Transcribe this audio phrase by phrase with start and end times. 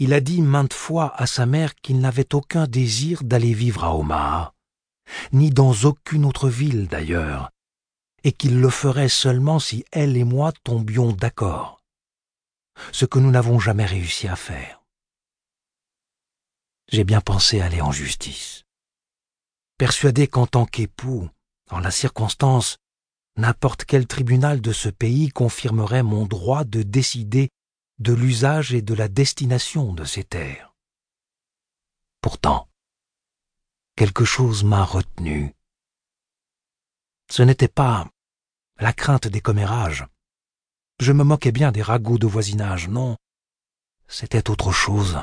[0.00, 3.96] Il a dit maintes fois à sa mère qu'il n'avait aucun désir d'aller vivre à
[3.96, 4.54] Omaha,
[5.32, 7.50] ni dans aucune autre ville d'ailleurs,
[8.22, 11.82] et qu'il le ferait seulement si elle et moi tombions d'accord,
[12.92, 14.84] ce que nous n'avons jamais réussi à faire.
[16.90, 18.64] J'ai bien pensé aller en justice,
[19.78, 21.28] persuadé qu'en tant qu'époux,
[21.70, 22.78] en la circonstance,
[23.36, 27.50] n'importe quel tribunal de ce pays confirmerait mon droit de décider
[27.98, 30.74] de l'usage et de la destination de ces terres.
[32.20, 32.68] Pourtant,
[33.96, 35.54] quelque chose m'a retenu.
[37.30, 38.08] Ce n'était pas
[38.78, 40.06] la crainte des commérages.
[41.00, 43.16] Je me moquais bien des ragots de voisinage, non.
[44.06, 45.18] C'était autre chose.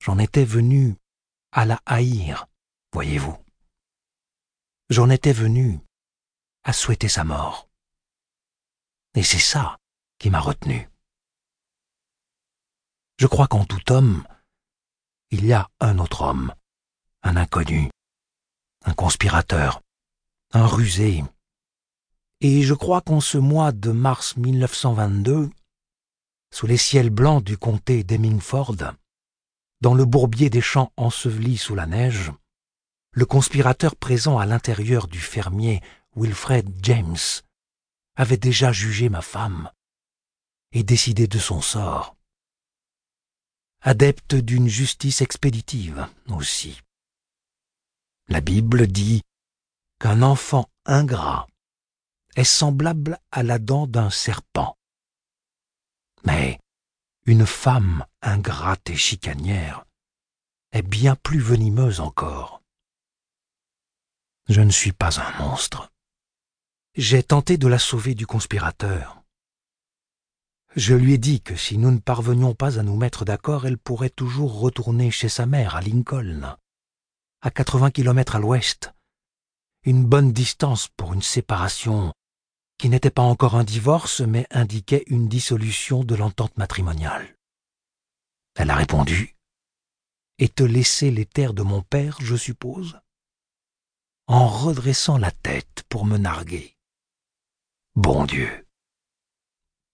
[0.00, 0.96] J'en étais venu
[1.52, 2.46] à la haïr,
[2.92, 3.36] voyez-vous.
[4.88, 5.80] J'en étais venu
[6.64, 7.68] à souhaiter sa mort.
[9.14, 9.76] Et c'est ça
[10.18, 10.89] qui m'a retenu.
[13.20, 14.24] Je crois qu'en tout homme,
[15.30, 16.54] il y a un autre homme,
[17.22, 17.90] un inconnu,
[18.86, 19.82] un conspirateur,
[20.52, 21.22] un rusé.
[22.40, 25.50] Et je crois qu'en ce mois de mars 1922,
[26.50, 28.76] sous les ciels blancs du comté d'Hemmingford,
[29.82, 32.32] dans le bourbier des champs ensevelis sous la neige,
[33.12, 35.82] le conspirateur présent à l'intérieur du fermier
[36.16, 37.18] Wilfred James
[38.16, 39.70] avait déjà jugé ma femme
[40.72, 42.16] et décidé de son sort.
[43.82, 46.82] Adepte d'une justice expéditive aussi.
[48.28, 49.22] La Bible dit
[49.98, 51.46] qu'un enfant ingrat
[52.36, 54.76] est semblable à la dent d'un serpent.
[56.24, 56.60] Mais
[57.24, 59.86] une femme ingrate et chicanière
[60.72, 62.62] est bien plus venimeuse encore.
[64.50, 65.90] Je ne suis pas un monstre.
[66.96, 69.19] J'ai tenté de la sauver du conspirateur.
[70.76, 73.78] Je lui ai dit que si nous ne parvenions pas à nous mettre d'accord, elle
[73.78, 76.56] pourrait toujours retourner chez sa mère à Lincoln,
[77.40, 78.92] à 80 kilomètres à l'ouest,
[79.82, 82.12] une bonne distance pour une séparation
[82.78, 87.34] qui n'était pas encore un divorce, mais indiquait une dissolution de l'entente matrimoniale.
[88.54, 89.36] Elle a répondu
[90.38, 93.00] Et te laisser les terres de mon père, je suppose?
[94.28, 96.76] En redressant la tête pour me narguer.
[97.96, 98.64] Bon Dieu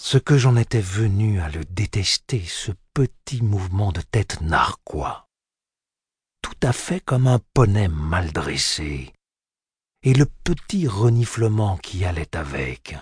[0.00, 5.28] Ce que j'en étais venu à le détester, ce petit mouvement de tête narquois,
[6.40, 9.12] tout à fait comme un poney mal dressé,
[10.04, 12.96] et le petit reniflement qui allait avec.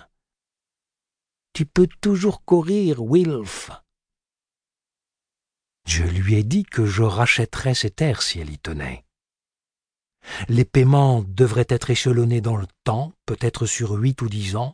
[1.53, 3.69] Tu peux toujours courir, Wilf.
[5.87, 9.05] Je lui ai dit que je rachèterais ses terres si elle y tenait.
[10.49, 14.73] Les paiements devraient être échelonnés dans le temps, peut-être sur huit ou dix ans,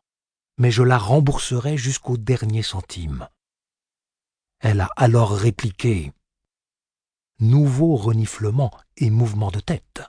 [0.58, 3.28] mais je la rembourserai jusqu'au dernier centime.
[4.60, 6.12] Elle a alors répliqué
[7.40, 10.02] Nouveau reniflement et mouvement de tête.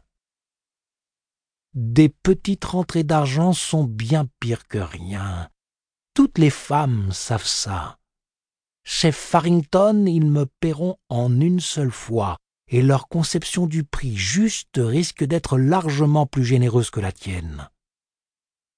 [1.73, 5.51] Des petites rentrées d'argent sont bien pires que rien.
[6.15, 7.99] Toutes les femmes savent ça.
[8.85, 12.37] Chez Farrington, ils me paieront en une seule fois,
[12.69, 17.69] et leur conception du prix juste risque d'être largement plus généreuse que la tienne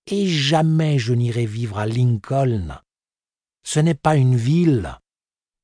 [0.06, 2.80] et jamais je n'irai vivre à Lincoln.
[3.64, 4.98] Ce n'est pas une ville,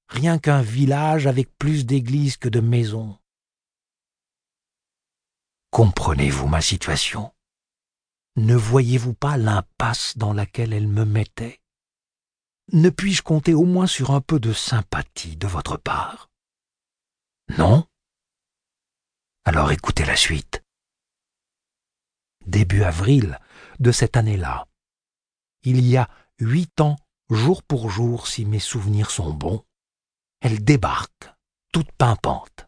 [0.08, 3.19] rien qu'un village avec plus d'églises que de maisons.
[5.70, 7.32] Comprenez-vous ma situation?
[8.36, 11.60] Ne voyez-vous pas l'impasse dans laquelle elle me mettait?
[12.72, 16.30] Ne puis-je compter au moins sur un peu de sympathie de votre part?
[17.59, 17.86] Non?
[19.44, 20.62] Alors écoutez la suite.
[22.47, 23.38] Début avril,
[23.82, 24.66] de cette année-là.
[25.65, 26.97] Il y a huit ans,
[27.31, 29.62] jour pour jour, si mes souvenirs sont bons,
[30.41, 31.31] elle débarque,
[31.72, 32.66] toute pimpante.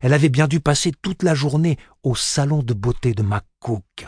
[0.00, 4.06] Elle avait bien dû passer toute la journée au salon de beauté de McCook,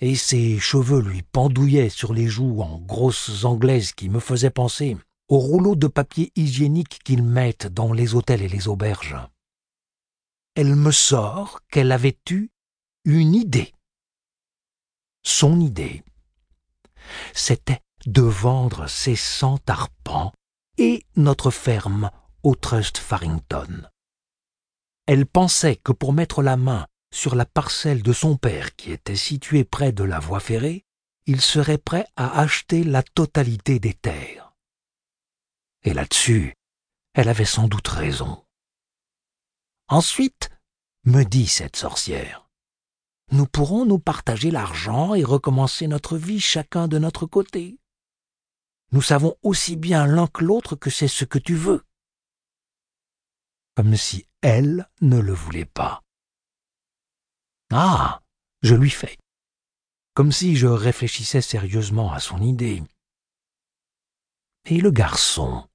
[0.00, 4.96] et ses cheveux lui pendouillaient sur les joues en grosses anglaises qui me faisaient penser
[5.28, 9.16] aux rouleaux de papier hygiénique qu'ils mettent dans les hôtels et les auberges.
[10.54, 12.48] Elle me sort qu'elle avait eu
[13.04, 13.72] une idée
[15.36, 16.02] son idée,
[17.34, 20.32] c'était de vendre ses cent arpents
[20.78, 22.10] et notre ferme
[22.42, 23.86] au Trust Farrington.
[25.06, 29.14] Elle pensait que pour mettre la main sur la parcelle de son père qui était
[29.14, 30.86] située près de la voie ferrée,
[31.26, 34.54] il serait prêt à acheter la totalité des terres.
[35.82, 36.54] Et là-dessus,
[37.12, 38.42] elle avait sans doute raison.
[39.88, 40.48] Ensuite,
[41.04, 42.45] me dit cette sorcière,
[43.32, 47.78] nous pourrons nous partager l'argent et recommencer notre vie chacun de notre côté.
[48.92, 51.82] Nous savons aussi bien l'un que l'autre que c'est ce que tu veux.
[53.76, 56.02] comme si elle ne le voulait pas.
[57.70, 58.22] Ah,
[58.62, 59.18] je lui fais,
[60.14, 62.82] comme si je réfléchissais sérieusement à son idée.
[64.64, 65.68] Et le garçon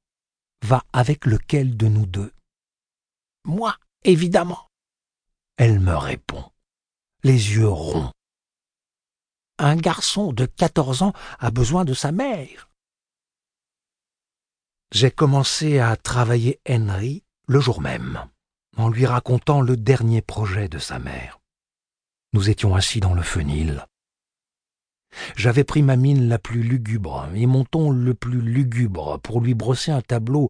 [0.63, 2.33] va avec lequel de nous deux?
[3.45, 4.67] Moi, évidemment.
[5.57, 6.50] Elle me répond,
[7.23, 8.11] les yeux ronds.
[9.57, 12.69] Un garçon de quatorze ans a besoin de sa mère.
[14.91, 18.27] J'ai commencé à travailler Henry le jour même,
[18.77, 21.39] en lui racontant le dernier projet de sa mère.
[22.33, 23.85] Nous étions assis dans le fenil.
[25.35, 29.53] J'avais pris ma mine la plus lugubre et mon ton le plus lugubre pour lui
[29.53, 30.49] brosser un tableau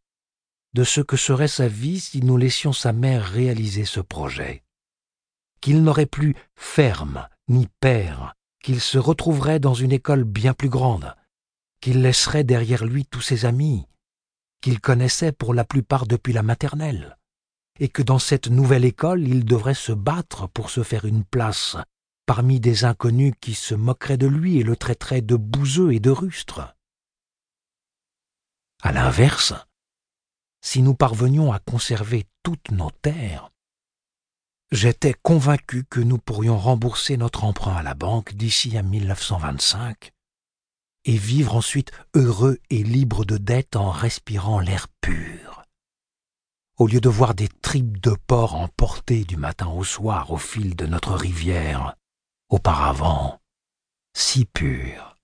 [0.73, 4.63] de ce que serait sa vie si nous laissions sa mère réaliser ce projet.
[5.61, 11.15] Qu'il n'aurait plus ferme ni père, qu'il se retrouverait dans une école bien plus grande,
[11.81, 13.87] qu'il laisserait derrière lui tous ses amis,
[14.61, 17.17] qu'il connaissait pour la plupart depuis la maternelle,
[17.79, 21.77] et que dans cette nouvelle école il devrait se battre pour se faire une place
[22.25, 26.11] parmi des inconnus qui se moqueraient de lui et le traiteraient de bouseux et de
[26.11, 26.75] rustre.
[28.83, 29.53] À l'inverse,
[30.61, 33.50] si nous parvenions à conserver toutes nos terres,
[34.71, 40.11] j'étais convaincu que nous pourrions rembourser notre emprunt à la banque d'ici à 1925
[41.05, 45.63] et vivre ensuite heureux et libre de dettes en respirant l'air pur.
[46.77, 50.75] Au lieu de voir des tripes de porc emportées du matin au soir au fil
[50.75, 51.95] de notre rivière,
[52.49, 53.39] auparavant
[54.13, 55.17] si pure.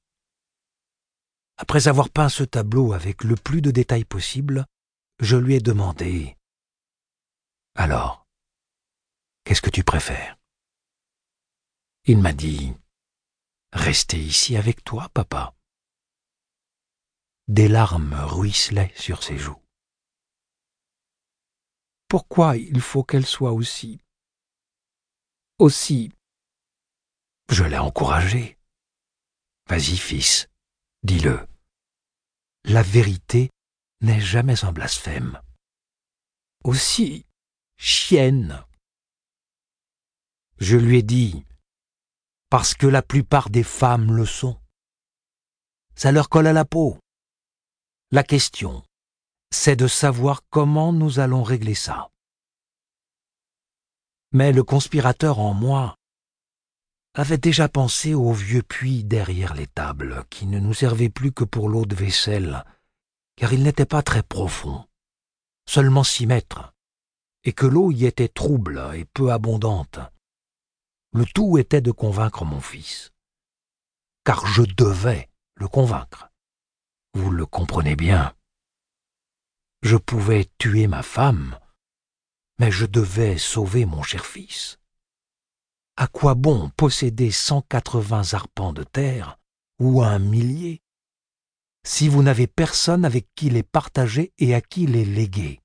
[1.58, 4.66] Après avoir peint ce tableau avec le plus de détails possible,
[5.20, 6.38] je lui ai demandé
[7.76, 8.27] Alors,
[9.48, 10.38] qu'est-ce que tu préfères?
[12.04, 12.74] Il m'a dit
[13.72, 15.56] Rester ici avec toi, papa.
[17.48, 19.62] Des larmes ruisselaient sur ses joues.
[22.10, 24.02] Pourquoi il faut qu'elle soit aussi
[25.60, 26.12] aussi
[27.50, 28.58] Je l'ai encouragé.
[29.70, 30.50] Vas-y, fils,
[31.04, 31.48] dis-le.
[32.66, 33.50] La vérité
[34.02, 35.42] n'est jamais un blasphème.
[36.66, 37.26] Aussi,
[37.78, 38.67] chienne.
[40.60, 41.46] Je lui ai dit,
[42.50, 44.60] parce que la plupart des femmes le sont.
[45.96, 46.98] Ça leur colle à la peau.
[48.12, 48.84] La question,
[49.52, 52.10] c'est de savoir comment nous allons régler ça.
[54.32, 55.96] Mais le conspirateur en moi
[57.14, 61.44] avait déjà pensé au vieux puits derrière les tables, qui ne nous servait plus que
[61.44, 62.64] pour l'eau de vaisselle,
[63.36, 64.86] car il n'était pas très profond,
[65.68, 66.74] seulement six mètres,
[67.44, 70.00] et que l'eau y était trouble et peu abondante.
[71.14, 73.12] Le tout était de convaincre mon fils,
[74.24, 76.30] car je devais le convaincre.
[77.14, 78.36] Vous le comprenez bien.
[79.82, 81.58] Je pouvais tuer ma femme,
[82.60, 84.80] mais je devais sauver mon cher fils.
[85.96, 89.40] À quoi bon posséder cent quatre-vingts arpents de terre,
[89.80, 90.84] ou un millier,
[91.84, 95.62] si vous n'avez personne avec qui les partager et à qui les léguer?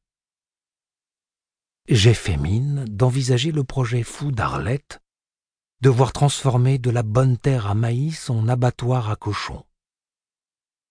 [1.88, 5.01] J'ai fait mine d'envisager le projet fou d'Arlette,
[5.82, 9.64] de voir transformer de la bonne terre à maïs en abattoir à cochons.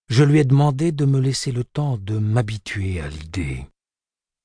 [0.08, 3.66] Je lui ai demandé de me laisser le temps de m'habituer à l'idée.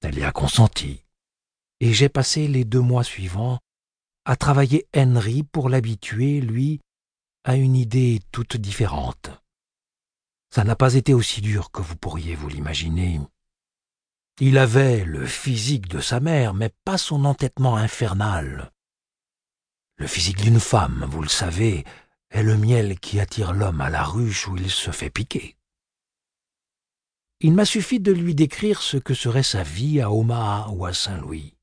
[0.01, 1.03] Elle y a consenti,
[1.81, 3.59] et j'ai passé les deux mois suivants
[4.23, 6.79] à travailler Henry pour l'habituer, lui,
[7.43, 9.31] à une idée toute différente.
[10.49, 13.19] Ça n'a pas été aussi dur que vous pourriez vous l'imaginer.
[14.39, 18.71] Il avait le physique de sa mère, mais pas son entêtement infernal.
[19.97, 21.83] Le physique d'une femme, vous le savez,
[22.29, 25.55] est le miel qui attire l'homme à la ruche où il se fait piquer.
[27.39, 30.93] Il m'a suffi de lui décrire ce que serait sa vie à Omaha ou à
[30.93, 31.55] Saint-Louis.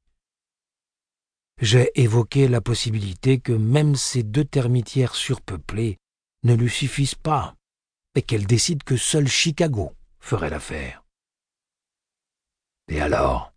[1.60, 5.98] J'ai évoqué la possibilité que même ces deux termitières surpeuplées
[6.42, 7.54] ne lui suffisent pas
[8.16, 11.04] et qu'elle décide que seul Chicago ferait l'affaire.
[12.88, 13.53] Et alors,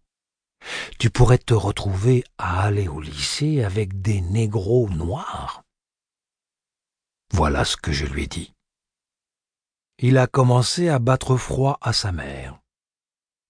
[1.00, 5.64] tu pourrais te retrouver à aller au lycée avec des négros noirs.
[7.32, 8.54] Voilà ce que je lui ai dit.
[10.00, 12.60] Il a commencé à battre froid à sa mère.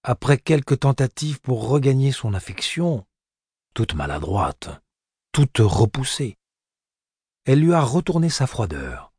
[0.02, 3.06] Après quelques tentatives pour regagner son affection,
[3.74, 4.70] toute maladroite,
[5.32, 6.36] toute repoussée,
[7.44, 9.12] elle lui a retourné sa froideur.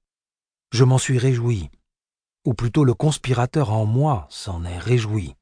[0.72, 1.69] Je m'en suis réjoui
[2.46, 5.36] ou plutôt le conspirateur en moi s'en est réjoui.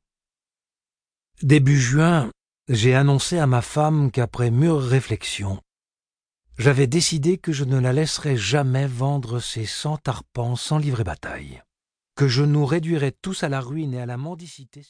[1.42, 2.32] Début juin,
[2.70, 5.62] j'ai annoncé à ma femme qu'après mûre réflexion,
[6.58, 11.62] j'avais décidé que je ne la laisserais jamais vendre ses cent arpents sans livrer bataille,
[12.16, 14.86] que je nous réduirais tous à la ruine et à la mendicité.